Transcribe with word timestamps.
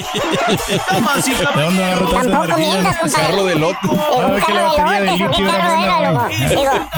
¿De 0.00 1.62
dónde 1.62 1.84
agarró 1.84 2.08
Tampoco 2.10 2.44
energía? 2.44 2.56
mientas, 2.72 2.96
compadre. 2.98 3.26
Carro 3.26 3.44
de 3.44 3.54
loco. 3.56 3.78
Un 3.90 4.00
Ah, 4.00 4.38
la 4.38 4.44
carro 4.46 4.90
de 4.92 5.10
litio 5.10 5.26
un 5.26 5.46
carro 5.46 5.76
buena. 5.76 6.10
loco. 6.12 6.28
Digo, 6.48 6.88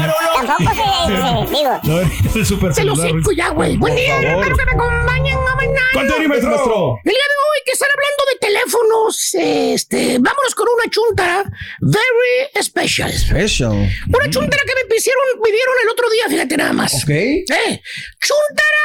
tampoco 0.46 0.74
se, 0.74 1.54
digo. 1.56 1.80
No, 1.82 2.00
el 2.40 2.46
super 2.46 2.74
Se 2.74 2.84
lo 2.84 2.96
seco 2.96 3.32
ya, 3.32 3.48
güey. 3.50 3.76
Buen 3.76 3.94
día, 3.96 4.16
espero 4.20 4.56
que 4.56 4.64
me 4.64 4.72
acompañen 4.72 5.38
a 5.38 5.54
mañana. 5.54 5.80
¿Cuánto 5.92 6.14
eres, 6.16 6.28
maestro? 6.28 6.98
El 7.04 7.10
día 7.12 7.22
de 7.28 7.36
hoy 7.38 7.60
que 7.64 7.72
están 7.72 7.88
hablando 7.90 8.22
de 8.30 8.38
teléfonos, 8.40 9.34
este, 9.34 10.18
vámonos 10.18 10.54
con 10.54 10.66
una 10.68 10.90
chuntara 10.90 11.44
very 11.80 12.62
special. 12.62 13.12
Special. 13.12 13.72
Una 13.72 14.30
chuntara 14.30 14.62
que 14.66 14.74
me 14.74 14.84
pidieron, 14.84 15.22
me 15.42 15.50
dieron 15.50 15.74
el 15.82 15.88
otro 15.90 16.10
día, 16.10 16.24
fíjate 16.28 16.56
nada 16.56 16.72
más. 16.72 16.94
Ok. 17.02 17.10
Eh, 17.10 17.82
chuntara 18.20 18.82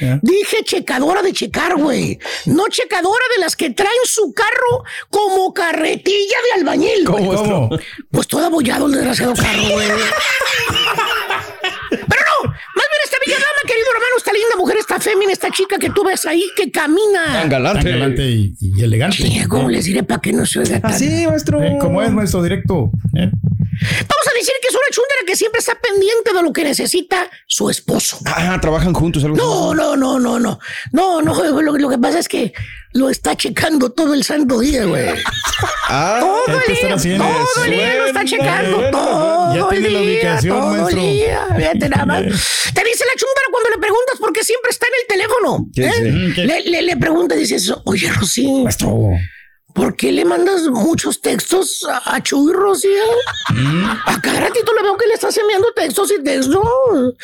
eh. 0.00 0.18
Dije 0.22 0.58
checadora 0.64 1.22
de 1.22 1.32
checar, 1.32 1.76
güey. 1.76 2.18
No 2.46 2.64
checadora 2.68 3.24
de 3.34 3.40
las 3.42 3.56
que 3.56 3.70
traen 3.70 3.90
su 4.04 4.32
carro 4.32 4.84
como 5.10 5.52
carretilla 5.54 6.36
de 6.54 6.60
albañil. 6.60 7.04
¿Cómo, 7.04 7.34
¿Cómo? 7.34 7.70
Pues 8.10 8.26
todo 8.26 8.46
abollado 8.46 8.86
el 8.86 8.92
desgraciado 8.92 9.34
carro, 9.36 9.62
güey. 9.72 9.88
Pero 11.90 12.00
no, 12.00 12.48
más 12.48 12.86
bien 12.90 13.00
esta 13.04 13.16
bella 13.24 13.36
dama, 13.38 13.62
querido 13.66 13.86
hermano, 13.92 14.16
esta 14.18 14.32
linda 14.32 14.56
mujer, 14.58 14.76
esta 14.78 15.00
fémina, 15.00 15.32
esta 15.32 15.50
chica 15.50 15.78
que 15.78 15.90
tú 15.90 16.04
ves 16.04 16.26
ahí 16.26 16.44
que 16.56 16.70
camina. 16.70 17.24
Tan 17.24 17.32
Tan 17.42 17.48
galante. 17.48 17.90
galante 17.90 18.22
y, 18.28 18.54
y 18.60 18.82
elegante. 18.82 19.16
Sí, 19.18 19.40
¿Cómo 19.48 19.68
les 19.68 19.84
diré 19.84 20.02
para 20.02 20.20
que 20.20 20.32
no 20.32 20.44
se 20.46 20.60
oiga 20.60 20.80
tan? 20.80 20.90
Así, 20.90 21.26
maestro. 21.26 21.62
Eh, 21.62 21.76
¿Cómo 21.80 22.02
es, 22.02 22.10
maestro 22.10 22.42
directo? 22.42 22.90
¿Eh? 23.14 23.30
Vamos 23.80 24.26
a 24.30 24.34
decir 24.38 24.54
que 24.62 24.68
es 24.68 24.74
una 24.74 24.90
chuntera 24.90 25.20
que 25.26 25.36
siempre 25.36 25.58
está 25.60 25.74
pendiente 25.80 26.32
de 26.32 26.42
lo 26.42 26.52
que 26.52 26.64
necesita 26.64 27.28
su 27.46 27.68
esposo. 27.70 28.18
Ah, 28.26 28.58
trabajan 28.60 28.92
juntos. 28.94 29.24
Algo 29.24 29.36
No, 29.36 29.74
no, 29.74 29.96
no, 29.96 30.18
no, 30.18 30.38
no. 30.38 30.58
No, 30.92 31.22
no, 31.22 31.42
lo, 31.62 31.76
lo 31.76 31.88
que 31.88 31.98
pasa 31.98 32.18
es 32.18 32.28
que 32.28 32.52
lo 32.92 33.10
está 33.10 33.36
checando 33.36 33.92
todo 33.92 34.14
el 34.14 34.24
santo 34.24 34.58
día, 34.60 34.84
güey. 34.84 35.06
Ah, 35.88 36.18
Todo 36.20 36.44
¿qué 36.66 36.72
el 36.72 36.78
día, 36.80 37.16
todo 37.16 37.64
el 37.64 37.70
día 37.70 37.94
lo 37.94 38.06
está 38.06 38.24
checando, 38.24 38.90
todo 38.90 39.54
Ya 39.54 39.60
el 39.60 39.68
tiene 39.68 39.90
la 39.90 40.00
día, 40.00 40.08
ubicación, 40.10 40.58
todo 40.60 40.70
maestro. 40.72 40.98
el 40.98 41.04
día. 41.12 41.46
Fíjate 41.56 41.88
nada 41.88 42.06
más. 42.06 42.22
Te 42.74 42.84
dice 42.84 43.04
la 43.06 43.14
chumbara 43.16 43.46
cuando 43.52 43.70
le 43.70 43.78
preguntas 43.78 44.18
por 44.18 44.32
qué 44.32 44.42
siempre 44.42 44.70
está 44.72 44.86
en 44.86 44.92
el 45.00 45.06
teléfono. 45.06 45.66
¿Qué 45.72 45.86
¿eh? 46.42 46.44
Le, 46.44 46.60
le, 46.70 46.82
le 46.82 46.96
pregunta 46.96 47.36
y 47.36 47.38
dices, 47.38 47.72
oye, 47.84 48.10
Rosy, 48.12 48.50
maestro. 48.64 48.98
¿Por 49.74 49.96
qué 49.96 50.10
le 50.12 50.24
mandas 50.24 50.62
muchos 50.62 51.20
textos 51.20 51.86
a, 52.04 52.22
Chuy, 52.22 52.52
Rosy? 52.52 52.88
Mm. 53.50 53.84
A 54.06 54.20
cada 54.22 54.40
ratito 54.40 54.72
le 54.74 54.82
veo 54.82 54.96
que 54.96 55.06
le 55.06 55.14
estás 55.14 55.36
enviando 55.36 55.72
textos 55.72 56.10
y 56.12 56.22
textos. 56.22 57.14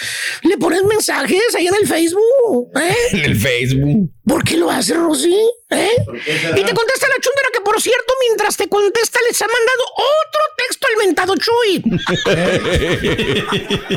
Le 0.43 0.57
pones 0.59 0.85
mensajes 0.85 1.55
ahí 1.55 1.67
en 1.67 1.75
el 1.75 1.87
Facebook. 1.87 2.71
¿eh? 2.79 2.97
En 3.13 3.25
el 3.25 3.37
Facebook. 3.37 4.11
¿Por 4.27 4.45
qué 4.45 4.57
lo 4.57 4.71
hace 4.71 4.95
Rosy? 4.95 5.35
¿Eh? 5.71 5.97
Y 6.57 6.65
te 6.65 6.75
contesta 6.75 7.09
la 7.09 7.21
chundera 7.21 7.49
que, 7.53 7.61
por 7.61 7.81
cierto, 7.81 8.15
mientras 8.29 8.57
te 8.57 8.69
contesta, 8.69 9.19
les 9.27 9.41
ha 9.43 9.47
mandado 9.47 9.83
otro 9.97 10.41
texto 10.59 10.87
al 10.87 10.97
mentado 11.07 11.35
Chuy. 11.37 11.83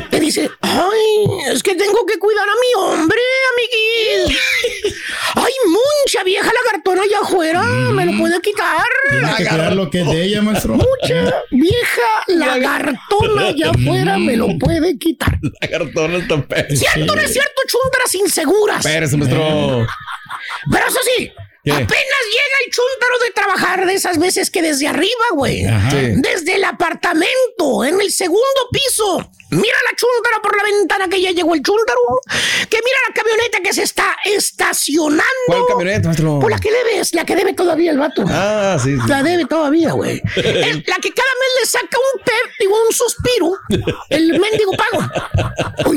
Te 0.10 0.20
dice, 0.20 0.50
ay, 0.60 1.52
es 1.52 1.62
que 1.62 1.74
tengo 1.74 2.04
que 2.06 2.18
cuidar 2.18 2.48
a 2.48 2.54
mi 2.54 2.74
hombre, 2.82 3.20
amiguis. 3.52 4.38
Ay, 5.34 5.52
allá 7.06 7.20
afuera, 7.22 7.62
¿me 7.62 8.06
lo 8.06 8.18
puede 8.18 8.40
quitar? 8.40 8.86
Tiene 9.10 9.68
que 9.68 9.74
lo 9.74 9.90
que 9.90 10.00
es 10.00 10.06
de 10.06 10.22
ella, 10.22 10.42
maestro. 10.42 10.74
Mucha 10.74 11.42
vieja 11.50 12.02
lagartona 12.28 13.46
allá 13.48 13.70
afuera 13.70 14.18
me 14.18 14.36
lo 14.36 14.48
puede 14.58 14.98
quitar. 14.98 15.38
Lagartones 15.60 16.28
tan 16.28 16.42
perros. 16.42 16.78
¿Cierto 16.78 17.12
o 17.12 17.16
no 17.16 17.22
es 17.22 17.32
cierto, 17.32 17.62
chundaras 17.66 18.14
inseguras? 18.14 18.84
Espérese, 18.84 19.16
maestro. 19.16 19.86
Pero 20.70 20.86
eso 20.86 20.98
sí, 21.16 21.32
¿Qué? 21.64 21.72
apenas 21.72 21.88
llega 21.88 22.56
el 22.64 22.72
chúntaro 22.72 23.18
de 23.24 23.30
trabajar 23.34 23.86
de 23.86 23.94
esas 23.94 24.18
veces 24.18 24.50
que 24.50 24.62
desde 24.62 24.88
arriba, 24.88 25.24
güey. 25.34 25.64
Sí. 25.90 26.14
Desde 26.16 26.56
el 26.56 26.64
apartamento, 26.64 27.84
en 27.84 28.00
el 28.00 28.10
segundo 28.10 28.42
piso. 28.70 29.30
Mira 29.56 29.76
la 29.90 29.96
chúntara 29.96 30.42
por 30.42 30.56
la 30.56 30.62
ventana 30.62 31.08
que 31.08 31.20
ya 31.20 31.30
llegó 31.30 31.54
el 31.54 31.62
chúntaro. 31.62 32.00
Que 32.68 32.76
mira 32.76 32.98
la 33.08 33.14
camioneta 33.14 33.60
que 33.62 33.72
se 33.72 33.82
está 33.82 34.16
estacionando. 34.24 35.22
¿Cuál 35.46 35.66
camioneta, 35.68 36.08
maestro? 36.08 36.38
Pues 36.40 36.54
la 36.54 36.58
que 36.60 36.70
debes, 36.70 37.14
la 37.14 37.24
que 37.24 37.36
debe 37.36 37.52
todavía 37.54 37.90
el 37.90 37.98
vato. 37.98 38.24
Ah, 38.28 38.76
sí. 38.82 38.96
sí. 38.96 39.08
La 39.08 39.22
debe 39.22 39.46
todavía, 39.46 39.92
güey. 39.92 40.20
La 40.86 40.96
que 40.96 41.10
cada 41.12 41.32
mes 41.40 41.50
le 41.60 41.66
saca 41.66 41.98
un 41.98 42.22
pep, 42.22 42.52
digo, 42.60 42.74
un 42.86 42.92
suspiro, 42.92 43.52
el 44.10 44.38
mendigo 44.38 44.72
pago. 44.72 45.92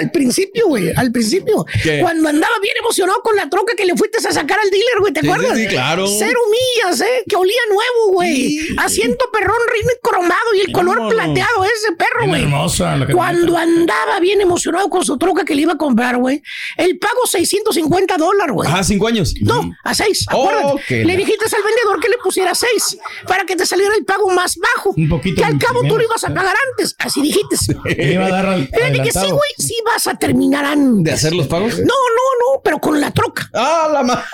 Al 0.00 0.10
principio, 0.10 0.66
güey, 0.68 0.92
al 0.96 1.12
principio, 1.12 1.64
¿Qué? 1.82 1.98
cuando 2.00 2.28
andaba 2.28 2.54
bien 2.62 2.74
emocionado 2.80 3.20
con 3.22 3.36
la 3.36 3.48
troca 3.48 3.74
que 3.76 3.84
le 3.84 3.94
fuiste 3.96 4.18
a 4.18 4.32
sacar 4.32 4.58
al 4.62 4.70
dealer, 4.70 4.98
güey, 5.00 5.12
¿te 5.12 5.20
Sí, 5.20 5.28
acuerdas? 5.28 5.56
sí, 5.56 5.62
sí, 5.64 5.68
claro. 5.68 6.06
Cero 6.18 6.40
millas, 6.50 7.00
¿eh? 7.02 7.24
Que 7.28 7.36
olía 7.36 7.60
nuevo, 7.70 8.14
güey. 8.14 8.58
Asiento 8.78 9.26
perrón, 9.32 9.56
rin 9.72 9.86
cromado 10.02 10.54
y 10.56 10.60
el 10.60 10.72
color 10.72 10.98
Vámonos. 10.98 11.14
plateado 11.14 11.64
ese 11.64 11.92
perro, 11.96 12.26
güey. 12.26 12.42
hermosa 12.42 12.96
la. 12.96 13.06
Cuando 13.06 13.56
andaba 13.56 14.18
bien 14.20 14.40
emocionado 14.40 14.88
con 14.88 15.04
su 15.04 15.18
troca 15.18 15.44
que 15.44 15.54
le 15.54 15.62
iba 15.62 15.74
a 15.74 15.78
comprar, 15.78 16.16
güey, 16.16 16.42
el 16.76 16.98
pago 16.98 17.26
650 17.26 18.16
dólares, 18.16 18.54
güey. 18.54 18.68
Ah, 18.72 18.82
cinco 18.82 19.06
años. 19.06 19.34
No, 19.40 19.70
a 19.84 19.94
seis. 19.94 20.24
Oh, 20.32 20.48
acuérdate. 20.48 21.04
Le 21.04 21.16
dijiste 21.16 21.44
al 21.44 21.62
vendedor 21.62 22.00
que 22.00 22.08
le 22.08 22.16
pusiera 22.18 22.54
seis 22.54 22.96
para 23.26 23.44
que 23.44 23.56
te 23.56 23.66
saliera 23.66 23.94
el 23.96 24.04
pago 24.04 24.30
más 24.30 24.56
bajo. 24.56 24.94
Un 24.96 25.08
poquito 25.08 25.36
Que 25.40 25.44
al 25.44 25.58
cabo 25.58 25.80
tú 25.82 25.96
lo 25.98 26.02
ibas 26.04 26.24
a 26.24 26.28
pagar 26.32 26.54
antes. 26.70 26.94
Así 26.98 27.20
dijiste. 27.22 27.56
Me 27.96 28.12
iba 28.14 28.26
a 28.26 28.30
dar 28.30 28.46
al, 28.46 28.66
Fíjate 28.68 29.02
que 29.02 29.12
sí, 29.12 29.26
güey, 29.28 29.50
sí 29.58 29.76
vas 29.92 30.06
a 30.06 30.14
terminar 30.14 30.64
antes. 30.64 31.04
¿De 31.04 31.12
hacer 31.12 31.34
los 31.34 31.46
pagos? 31.46 31.78
No, 31.78 31.84
no, 31.84 32.54
no, 32.54 32.62
pero 32.62 32.78
con 32.78 33.00
la 33.00 33.10
troca. 33.10 33.48
Ah, 33.54 33.88
la 33.92 34.02
ma. 34.02 34.24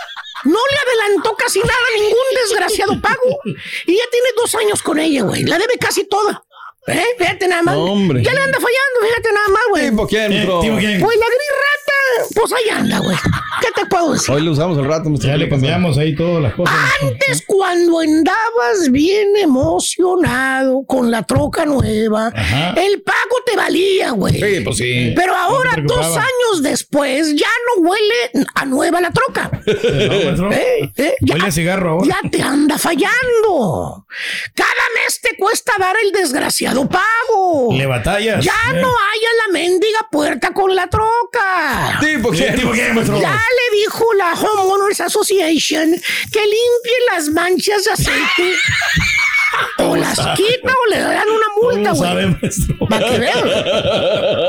No 0.44 0.58
le 0.70 0.78
adelantó 1.04 1.34
casi 1.36 1.60
nada, 1.60 1.72
ningún 1.96 2.26
desgraciado 2.44 3.00
pago. 3.00 3.40
Y 3.44 3.96
ya 3.96 4.04
tiene 4.10 4.28
dos 4.36 4.54
años 4.54 4.82
con 4.82 4.98
ella, 4.98 5.22
güey. 5.22 5.42
La 5.44 5.58
debe 5.58 5.76
casi 5.78 6.06
toda. 6.06 6.42
¿Eh? 6.86 7.04
Fíjate 7.18 7.48
nada 7.48 7.62
más. 7.62 7.76
Hombre. 7.76 8.22
Ya 8.22 8.32
le 8.32 8.40
anda 8.40 8.58
fallando, 8.60 9.00
fíjate 9.08 9.32
nada 9.32 9.48
más, 9.48 9.62
güey. 9.70 9.90
¿Tipo 9.90 10.06
quién, 10.06 10.30
Eh, 10.32 10.34
maestro? 10.36 10.60
¿tipo 10.60 10.76
quién? 10.78 11.00
Pues 11.00 11.16
la 11.18 11.26
gris 11.26 11.52
rata, 11.66 11.85
pues 12.34 12.52
ahí 12.52 12.68
anda, 12.76 12.98
güey. 12.98 13.16
¿Qué 13.60 13.68
te 13.74 13.86
puedo 13.86 14.12
decir? 14.12 14.34
Hoy 14.34 14.42
lo 14.42 14.52
usamos 14.52 14.76
al 14.78 14.84
rato. 14.86 15.10
Ya 15.14 15.36
le 15.36 15.48
cambiamos 15.48 15.96
ahí 15.98 16.14
todas 16.14 16.42
las 16.42 16.54
cosas. 16.54 16.74
Antes, 17.02 17.42
cuando 17.46 18.00
andabas 18.00 18.90
bien 18.90 19.28
emocionado 19.36 20.84
con 20.86 21.10
la 21.10 21.22
troca 21.22 21.64
nueva, 21.64 22.32
Ajá. 22.34 22.70
el 22.76 23.02
pago 23.02 23.36
te 23.44 23.56
valía, 23.56 24.10
güey. 24.10 24.34
Sí, 24.34 24.60
pues 24.64 24.76
sí. 24.76 25.12
Pero 25.16 25.34
ahora, 25.34 25.72
dos 25.84 26.06
años 26.16 26.62
después, 26.62 27.34
ya 27.34 27.48
no 27.76 27.82
huele 27.88 28.46
a 28.54 28.64
nueva 28.64 29.00
la 29.00 29.10
troca. 29.10 29.50
No. 30.36 30.52
Eh, 30.52 30.90
eh, 30.96 31.14
Huele 31.28 31.46
a 31.46 31.50
cigarro 31.50 31.90
ahora. 31.92 32.06
ya 32.22 32.28
te 32.30 32.42
anda 32.42 32.76
fallando. 32.78 34.06
Cada 34.54 34.68
mes 34.94 35.20
te 35.20 35.36
cuesta 35.38 35.72
dar 35.78 35.94
el 36.04 36.12
desgraciado 36.12 36.86
pago. 36.88 37.68
Le 37.72 37.86
batallas. 37.86 38.44
Ya 38.44 38.52
Eh. 38.72 38.80
no 38.80 38.88
haya 38.88 39.28
la 39.46 39.52
mendiga 39.52 40.08
puerta 40.10 40.52
con 40.52 40.74
la 40.74 40.88
troca. 40.88 41.98
¿Tipo 42.14 42.32
Eh, 42.32 42.36
quién? 42.36 42.54
¿tipo 42.56 42.70
quién, 42.70 42.94
maestro? 42.94 43.20
Ya 43.20 43.32
le 43.32 43.76
dijo 43.78 44.04
la 44.14 44.32
Homeowners 44.34 45.00
Association 45.00 45.90
que 46.32 46.40
limpie 46.40 46.96
las 47.12 47.28
manchas 47.30 47.84
de 47.84 47.90
aceite 47.92 48.54
O 49.78 49.96
las 49.96 50.18
quita 50.36 50.72
o 50.86 50.90
le 50.90 50.98
dan 50.98 51.24
una 51.28 51.46
multa, 51.62 51.90
¿Cómo 51.90 52.00
güey. 52.02 52.10
sabe, 52.10 52.26
maestro? 52.42 52.76
Para 52.90 53.08
que 53.08 53.18
vean. 53.18 53.44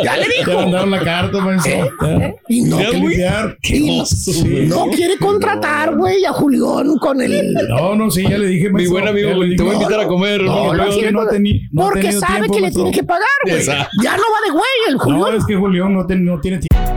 Ya 0.03 0.17
le 0.17 0.27
dijo. 0.37 0.53
mandaron 0.53 0.91
la 0.91 0.99
carta, 1.03 1.37
maestro. 1.39 1.71
¿Eh? 2.07 2.35
Y 2.49 2.61
no, 2.63 2.77
que 2.77 2.91
limpiar. 2.91 3.57
Y 3.63 4.01
no 4.67 4.87
quiere 4.89 5.17
contratar, 5.17 5.95
güey, 5.95 6.25
a 6.25 6.33
Julián 6.33 6.97
con 6.99 7.21
el. 7.21 7.53
No, 7.69 7.95
no, 7.95 8.11
sí, 8.11 8.23
ya 8.23 8.37
le 8.37 8.47
dije, 8.47 8.67
Mi 8.67 8.73
maestro. 8.73 8.93
buen 8.93 9.07
amigo, 9.07 9.29
le 9.43 9.55
te 9.55 9.63
voy 9.63 9.71
a 9.71 9.75
invitar 9.75 9.99
a 10.01 10.07
comer. 10.07 10.41
No, 10.41 10.73
no, 10.73 10.85
no 10.85 10.91
teni- 11.29 11.61
no 11.71 11.83
Porque 11.83 12.11
sabe 12.11 12.39
tiempo, 12.49 12.53
que 12.55 12.61
le 12.61 12.71
tiene 12.71 12.91
que 12.91 13.03
pagar, 13.03 13.27
güey. 13.45 13.63
Ya 13.65 14.17
no 14.17 14.23
va 14.23 14.39
de 14.45 14.51
güey 14.51 14.63
el 14.89 14.93
No, 14.95 14.99
Julián. 14.99 15.35
es 15.37 15.45
que 15.45 15.55
Julián 15.55 15.93
no, 15.93 16.05
ten- 16.05 16.25
no 16.25 16.39
tiene 16.41 16.57
tiempo. 16.57 16.96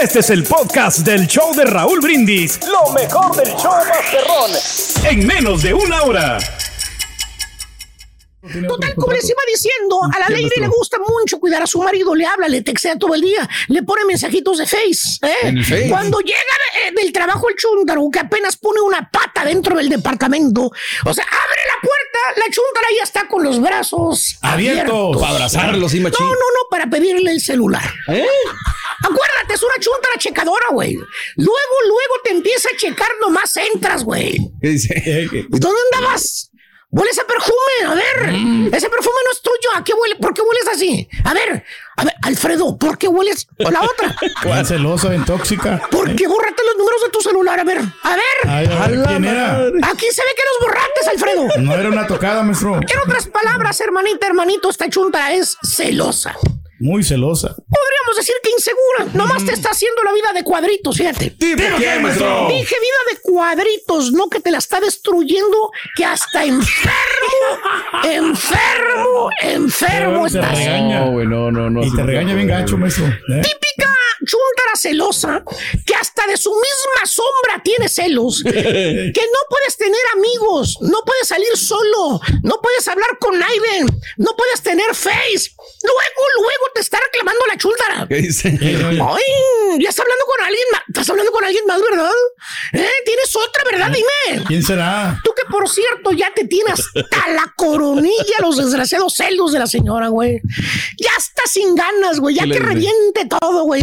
Este 0.00 0.20
es 0.20 0.30
el 0.30 0.44
podcast 0.44 1.00
del 1.00 1.26
show 1.26 1.52
de 1.56 1.64
Raúl 1.64 1.98
Brindis. 1.98 2.60
Lo 2.68 2.92
mejor 2.92 3.34
del 3.34 3.48
show 3.56 3.72
Masterrón. 3.72 5.10
En 5.10 5.26
menos 5.26 5.64
de 5.64 5.74
una 5.74 6.02
hora. 6.04 6.38
Total, 8.40 8.94
como 8.94 9.12
les 9.12 9.28
iba 9.28 9.40
diciendo, 9.52 10.00
a 10.14 10.18
la 10.20 10.28
lady 10.30 10.60
le 10.60 10.68
gusta 10.68 10.98
mucho 10.98 11.40
cuidar 11.40 11.62
a 11.64 11.66
su 11.66 11.82
marido, 11.82 12.14
le 12.14 12.24
habla, 12.24 12.48
le 12.48 12.62
textea 12.62 12.96
todo 12.96 13.14
el 13.14 13.20
día, 13.20 13.48
le 13.68 13.82
pone 13.82 14.04
mensajitos 14.04 14.58
de 14.58 14.66
Face. 14.66 15.18
¿eh? 15.22 15.62
Face. 15.62 15.88
Cuando 15.88 16.20
llega 16.20 16.38
eh, 16.38 16.92
del 16.96 17.12
trabajo 17.12 17.50
el 17.50 17.56
chúntaro, 17.56 18.08
que 18.10 18.20
apenas 18.20 18.56
pone 18.56 18.80
una 18.80 19.10
pata 19.10 19.44
dentro 19.44 19.76
del 19.76 19.88
departamento, 19.88 20.70
o 21.04 21.12
sea, 21.12 21.24
abre 21.24 21.59
la 22.36 22.44
chúntara 22.50 22.86
ya 22.96 23.02
está 23.04 23.28
con 23.28 23.42
los 23.42 23.60
brazos 23.60 24.36
Abiertos. 24.42 25.16
Para 25.18 25.32
abrazarlo, 25.34 25.88
sí, 25.88 25.98
No, 26.00 26.04
machín. 26.08 26.26
no, 26.26 26.32
no, 26.32 26.68
para 26.70 26.86
pedirle 26.88 27.30
el 27.32 27.40
celular. 27.40 27.88
¿Eh? 28.08 28.24
Acuérdate, 29.02 29.54
es 29.54 29.62
una 29.62 29.74
chúntara 29.80 30.16
checadora, 30.18 30.66
güey. 30.72 30.94
Luego, 31.36 31.76
luego 31.86 32.14
te 32.24 32.30
empieza 32.32 32.68
a 32.72 32.76
checar, 32.76 33.08
nomás 33.20 33.56
entras, 33.56 34.04
güey. 34.04 34.38
¿Qué 34.60 34.68
dice? 34.68 34.94
Eh, 34.94 35.28
eh, 35.32 35.46
¿Y 35.50 35.58
dónde 35.58 35.78
andabas? 35.94 36.50
Hueles 36.92 37.16
a 37.20 37.24
perfume, 37.24 37.86
a 37.86 37.94
ver. 37.94 38.74
Ese 38.74 38.90
perfume 38.90 39.16
no 39.24 39.32
es 39.32 39.40
tuyo. 39.42 39.70
¿A 39.76 39.84
qué 39.84 39.94
huele? 39.94 40.16
¿Por 40.16 40.34
qué 40.34 40.42
hueles 40.42 40.66
así? 40.66 41.08
A 41.22 41.32
ver, 41.32 41.64
a 41.96 42.04
ver, 42.04 42.14
Alfredo, 42.22 42.76
¿por 42.76 42.98
qué 42.98 43.06
hueles 43.06 43.46
a 43.64 43.70
la 43.70 43.82
otra? 43.82 44.16
bien 44.42 44.66
celosa, 44.66 45.08
bien 45.08 45.24
tóxica. 45.24 45.80
¿Por 45.88 46.16
qué 46.16 46.26
borraste 46.26 46.62
los 46.66 46.76
números 46.76 47.00
de 47.04 47.10
tu 47.10 47.20
celular? 47.20 47.60
A 47.60 47.64
ver, 47.64 47.78
a 47.78 48.10
ver. 48.16 48.24
Ay, 48.48 48.66
a 48.66 48.88
ver, 48.88 49.02
¿quién 49.06 49.24
era? 49.24 49.54
Aquí 49.84 50.06
se 50.10 50.22
ve 50.22 50.30
que 50.36 50.42
los 50.50 50.68
Alfredo. 51.08 51.48
No 51.58 51.74
era 51.74 51.88
una 51.88 52.06
tocada, 52.06 52.42
maestro. 52.42 52.76
En 52.76 52.98
otras 53.04 53.26
palabras, 53.26 53.80
hermanita, 53.80 54.26
hermanito, 54.26 54.70
esta 54.70 54.88
chunta 54.88 55.32
es 55.32 55.56
celosa. 55.62 56.36
Muy 56.82 57.04
celosa. 57.04 57.48
Podríamos 57.48 58.16
decir 58.16 58.34
que 58.42 58.50
insegura. 58.52 59.12
Nomás 59.12 59.44
te 59.44 59.52
está 59.52 59.68
haciendo 59.70 60.02
la 60.02 60.12
vida 60.14 60.32
de 60.32 60.42
cuadritos, 60.44 60.96
fíjate. 60.96 61.30
¿Tipo 61.32 61.62
qué, 61.78 61.98
maestro? 62.00 62.46
Dije 62.48 62.74
vida 62.80 63.12
de 63.12 63.18
cuadritos, 63.20 64.12
no 64.12 64.30
que 64.30 64.40
te 64.40 64.50
la 64.50 64.58
está 64.58 64.80
destruyendo, 64.80 65.70
que 65.94 66.06
hasta 66.06 66.42
enfermo, 66.44 66.90
enfermo, 68.04 69.30
enfermo 69.42 70.22
Te 70.22 70.38
estás. 70.38 70.56
regaña. 70.58 71.00
No, 71.00 71.10
güey, 71.12 71.26
no, 71.26 71.50
no, 71.50 71.68
no. 71.68 71.82
Y 71.84 71.94
te 71.94 72.02
regaña 72.02 72.34
bien 72.34 72.48
gacho, 72.48 72.78
maestro. 72.78 73.04
¿eh? 73.06 73.42
Típica 73.42 73.94
celosa, 74.80 75.44
que 75.86 75.94
hasta 75.94 76.26
de 76.26 76.36
su 76.36 76.50
misma 76.50 77.06
sombra 77.06 77.62
tiene 77.62 77.88
celos, 77.88 78.42
que 78.44 79.22
no 79.34 79.40
puedes 79.48 79.76
tener 79.76 80.00
amigos, 80.14 80.78
no 80.80 80.98
puedes 81.04 81.28
salir 81.28 81.56
solo, 81.56 82.20
no 82.42 82.60
puedes 82.60 82.86
hablar 82.88 83.18
con 83.18 83.38
nadie, 83.38 83.84
no 84.16 84.34
puedes 84.36 84.62
tener 84.62 84.94
face. 84.94 85.52
Luego, 85.82 86.22
luego 86.40 86.64
te 86.74 86.80
está 86.80 86.98
reclamando 87.00 87.46
la 87.46 87.56
chuntara. 87.56 88.06
¿Qué 88.08 88.16
dice? 88.16 88.48
Ay, 88.48 89.78
ya 89.78 89.88
estás 89.88 90.00
hablando 90.00 90.24
con 90.26 90.46
alguien 90.46 90.66
más. 90.72 90.82
Estás 90.88 91.10
hablando 91.10 91.32
con 91.32 91.44
alguien 91.44 91.64
más, 91.66 91.80
¿verdad? 91.80 92.10
¿Eh? 92.72 92.90
¿Tienes 93.04 93.36
otra, 93.36 93.64
verdad? 93.64 93.90
Dime. 93.90 94.44
¿Quién 94.46 94.62
será? 94.62 95.20
Tú 95.24 95.32
que 95.34 95.50
por 95.50 95.68
cierto 95.68 96.12
ya 96.12 96.32
te 96.34 96.46
tienes 96.46 96.80
hasta 96.80 97.28
la 97.30 97.52
coronilla 97.56 98.36
los 98.40 98.56
desgraciados 98.56 99.14
celos 99.14 99.52
de 99.52 99.58
la 99.58 99.66
señora, 99.66 100.08
güey. 100.08 100.40
Ya 100.98 101.10
está 101.18 101.42
sin 101.46 101.74
ganas, 101.74 102.20
güey. 102.20 102.36
Ya 102.36 102.42
¿Qué 102.42 102.48
le 102.48 102.54
que 102.54 102.60
reviente 102.60 103.26
todo, 103.26 103.64
güey. 103.64 103.82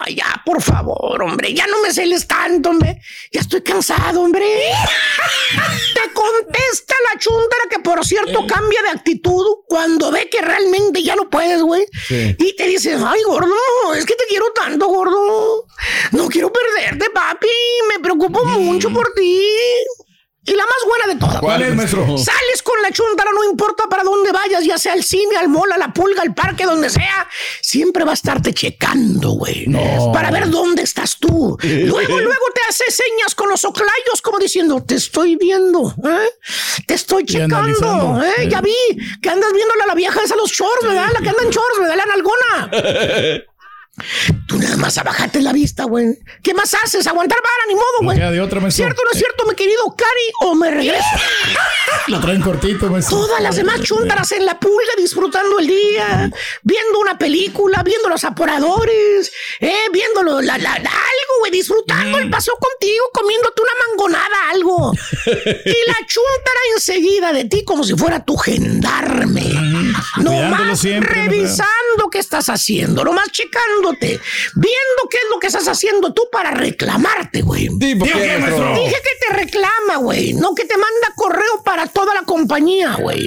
Ay, 0.00 0.16
ya, 0.16 0.42
por 0.44 0.62
favor, 0.62 1.22
hombre. 1.22 1.52
Ya 1.52 1.66
no 1.66 1.80
me 1.82 1.92
celes 1.92 2.26
tanto, 2.26 2.70
hombre. 2.70 3.00
Ya 3.32 3.40
estoy 3.40 3.62
cansado, 3.62 4.22
hombre. 4.22 4.46
Te 5.94 6.12
contesta 6.12 6.94
la 7.12 7.18
chuntara 7.18 7.64
que 7.70 7.78
por 7.80 8.04
cierto 8.04 8.46
cambia 8.46 8.82
de 8.82 8.90
actitud 8.90 9.44
cuando 9.66 10.10
ve 10.10 10.28
que 10.30 10.40
realmente 10.40 11.02
ya 11.02 11.16
no 11.16 11.28
puedes, 11.28 11.60
güey. 11.62 11.86
Sí. 12.08 12.34
Y 12.38 12.56
te 12.56 12.66
dice, 12.66 12.96
ay, 13.04 13.22
gordo, 13.24 13.54
es 13.94 14.06
que 14.06 14.14
te 14.14 14.24
quiero 14.28 14.46
tanto, 14.52 14.86
gordo. 14.86 15.66
No 16.12 16.28
quiero 16.28 16.52
perderte, 16.52 17.10
papi. 17.10 17.48
Me 17.88 18.00
preocupo 18.00 18.44
mucho 18.44 18.90
por 18.90 19.12
ti. 19.14 19.46
Y 20.46 20.52
la 20.52 20.64
más 20.64 20.76
buena 20.86 21.14
de 21.14 21.20
todas. 21.20 21.40
¿Cuál 21.40 21.62
es, 21.62 21.74
maestro? 21.74 22.06
Sales 22.18 22.62
con 22.62 22.80
la 22.82 22.90
chuntara, 22.90 23.30
no 23.32 23.44
importa 23.44 23.84
para 23.88 24.02
dónde 24.02 24.30
vayas, 24.30 24.62
ya 24.64 24.76
sea 24.76 24.92
al 24.92 25.02
cine, 25.02 25.36
al 25.36 25.48
mall, 25.48 25.72
a 25.72 25.78
la 25.78 25.92
pulga, 25.92 26.22
al 26.22 26.34
parque, 26.34 26.64
donde 26.64 26.90
sea, 26.90 27.26
siempre 27.62 28.04
va 28.04 28.10
a 28.10 28.14
estarte 28.14 28.52
checando, 28.52 29.30
güey. 29.30 29.66
Para 30.12 30.30
ver 30.30 30.50
dónde 30.50 30.82
estás 30.82 31.16
tú. 31.18 31.56
Luego, 31.62 32.20
luego 32.20 32.46
te 32.54 32.60
hace 32.68 32.84
señas 32.90 33.34
con 33.34 33.48
los 33.48 33.64
oclayos, 33.64 34.20
como 34.22 34.38
diciendo, 34.38 34.82
te 34.86 34.96
estoy 34.96 35.36
viendo, 35.36 35.94
¿eh? 36.04 36.28
Te 36.86 36.94
estoy 36.94 37.24
checando. 37.24 38.22
¿eh? 38.22 38.48
Ya 38.48 38.60
vi 38.60 38.74
que 39.22 39.30
andas 39.30 39.52
viéndole 39.52 39.82
a 39.82 39.86
la 39.86 39.94
vieja 39.94 40.20
esa 40.22 40.36
los 40.36 40.50
shorts, 40.50 40.86
¿verdad? 40.86 41.08
La 41.12 41.20
que 41.20 41.28
anda 41.28 41.42
en 41.42 41.50
shorts, 41.50 41.78
¿verdad? 41.78 41.96
La 41.96 42.06
nalgona. 42.06 43.44
Tú 44.48 44.58
nada 44.58 44.76
más 44.76 44.98
abajate 44.98 45.40
la 45.40 45.52
vista, 45.52 45.84
güey. 45.84 46.18
¿Qué 46.42 46.52
más 46.52 46.74
haces? 46.74 47.06
Aguantar 47.06 47.38
vara, 47.38 47.64
ni 47.68 47.74
modo, 47.74 47.84
No 48.00 48.04
güey. 48.06 48.18
de 48.18 48.40
otra, 48.40 48.60
maestro. 48.60 48.84
¿Cierto 48.86 49.02
o 49.02 49.04
no 49.04 49.10
es 49.12 49.18
cierto, 49.18 49.46
mi 49.46 49.54
querido 49.54 49.94
Cari? 49.96 50.10
¿O 50.50 50.54
me 50.56 50.70
regreso? 50.70 51.04
Lo 52.08 52.20
traen 52.20 52.42
cortito, 52.42 52.88
maestro. 52.90 53.18
Todas 53.18 53.40
las 53.40 53.54
demás 53.56 53.80
chuntaras 53.82 54.32
en 54.32 54.44
la 54.46 54.58
pulga 54.58 54.92
disfrutando 54.98 55.58
el 55.60 55.66
día, 55.68 56.30
viendo 56.62 56.98
una 57.00 57.16
película, 57.16 57.82
viendo 57.84 58.08
los 58.08 58.24
apuradores, 58.24 59.32
eh, 59.60 59.74
viendo 59.92 60.22
lo- 60.24 60.40
la, 60.42 60.58
la- 60.58 60.78
la- 60.78 60.90
algo, 60.90 61.38
güey, 61.40 61.52
disfrutando 61.52 62.18
el 62.18 62.28
paseo 62.30 62.54
contigo, 62.60 63.04
comiéndote 63.12 63.62
una 63.62 63.72
mangonada, 63.88 64.50
algo. 64.50 64.92
y 65.26 65.88
la 65.90 65.96
chuntara 66.06 66.60
enseguida 66.74 67.32
de 67.32 67.44
ti 67.44 67.64
como 67.64 67.84
si 67.84 67.94
fuera 67.94 68.24
tu 68.24 68.36
gendarme. 68.36 69.42
Cuidándolo 70.16 70.40
Nomás 70.48 70.80
siempre, 70.80 71.24
¿no? 71.26 71.30
Revisando 71.94 72.10
qué 72.10 72.18
estás 72.18 72.48
haciendo, 72.48 73.04
nomás 73.04 73.30
checándote, 73.30 74.20
viendo 74.54 75.08
qué 75.10 75.18
es 75.18 75.24
lo 75.30 75.38
que 75.38 75.46
estás 75.46 75.68
haciendo 75.68 76.12
tú 76.12 76.22
para 76.30 76.50
reclamarte, 76.50 77.42
güey. 77.42 77.68
¿Tipo 77.78 78.04
¿Tipo 78.04 78.04
qué, 78.04 78.12
qué, 78.12 78.38
maestro? 78.38 78.64
maestro? 78.64 78.84
Dije 78.84 78.96
que 79.02 79.26
te 79.26 79.32
reclama, 79.34 79.96
güey, 79.98 80.32
no 80.34 80.54
que 80.54 80.64
te 80.64 80.76
manda 80.76 81.12
correo 81.14 81.62
para 81.64 81.86
toda 81.86 82.14
la 82.14 82.22
compañía, 82.22 82.96
güey. 82.98 83.26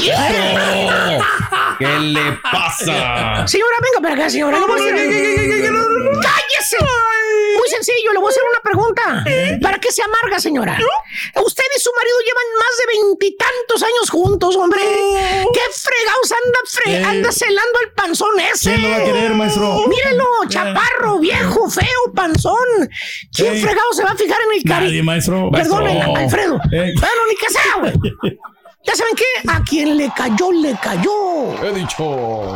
¿Qué 1.80 2.00
le 2.00 2.34
pasa? 2.52 3.48
Señora, 3.48 3.76
venga 3.82 4.02
para 4.02 4.14
acá, 4.16 4.30
señora. 4.30 4.58
¡Cállese! 4.60 6.78
Muy 7.58 7.70
sencillo, 7.70 8.12
le 8.14 8.20
voy 8.20 8.28
a 8.28 8.32
hacer 8.32 8.44
una 8.50 8.62
pregunta. 8.64 9.24
¿Para 9.62 9.80
qué 9.80 9.92
se 9.92 10.02
amarga, 10.04 10.40
señora? 10.40 10.78
Usted 11.44 11.64
y 11.76 11.80
su 11.80 11.90
marido 11.96 12.18
llevan 12.26 12.46
más 12.60 12.78
de 12.78 12.86
veintitantos 12.94 13.84
años 13.84 14.10
juntos, 14.10 14.56
hombre. 14.56 14.82
¿Qué 14.82 15.62
fregados 15.74 16.32
anda, 16.32 16.60
fre- 16.66 16.92
Eh. 17.02 17.04
anda 17.04 17.32
celando 17.32 17.80
el 17.84 17.92
panzón 17.94 18.40
ese? 18.40 18.72
¿Quién 18.72 18.84
lo 18.84 18.90
va 18.90 18.96
a 18.98 19.04
querer, 19.04 19.34
maestro? 19.34 19.88
Mírelo, 19.88 20.26
chaparro, 20.50 21.20
viejo, 21.20 21.70
feo, 21.70 22.14
panzón. 22.16 22.90
¿Quién 23.34 23.62
fregado 23.62 23.94
se 23.94 24.04
va 24.04 24.12
a 24.12 24.16
fijar 24.16 24.40
en 24.52 24.58
el 24.58 24.64
cari? 24.64 24.86
Nadie, 24.88 25.04
maestro. 25.04 25.50
Perdón. 25.52 25.88
Alfredo. 25.88 26.60
Bueno, 26.70 27.22
ni 27.30 27.36
que 27.36 27.50
sea, 27.50 27.76
güey. 27.80 27.94
¿Ya 28.84 28.96
saben 28.96 29.16
qué? 29.16 29.26
A 29.50 29.62
quien 29.64 29.98
le 29.98 30.10
cayó, 30.16 30.52
le 30.52 30.76
cayó. 30.82 31.62
He 31.64 31.74
dicho. 31.74 32.56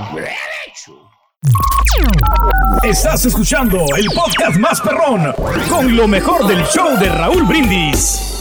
Estás 2.83 3.25
escuchando 3.25 3.85
el 3.97 4.05
podcast 4.15 4.57
más 4.57 4.79
perrón 4.81 5.33
con 5.69 5.95
lo 5.95 6.07
mejor 6.07 6.47
del 6.47 6.63
show 6.67 6.97
de 6.99 7.09
Raúl 7.09 7.43
Brindis. 7.43 8.40